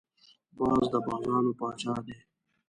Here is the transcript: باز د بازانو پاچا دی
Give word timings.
باز 0.57 0.83
د 0.91 0.95
بازانو 1.05 1.51
پاچا 1.59 1.93
دی 2.05 2.17